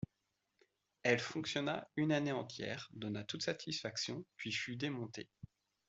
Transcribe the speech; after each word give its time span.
Elle 1.03 1.19
fonctionna 1.19 1.87
une 1.95 2.11
année 2.11 2.31
entière, 2.31 2.89
donna 2.93 3.23
toute 3.23 3.43
satisfaction, 3.43 4.25
puis 4.35 4.51
fut 4.51 4.75
démontée. 4.75 5.29